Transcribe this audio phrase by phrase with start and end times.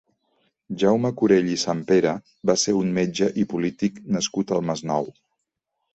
[0.83, 2.15] Jaume Curell i Sampera
[2.51, 5.11] va ser un metge i polític nascut al Masnou.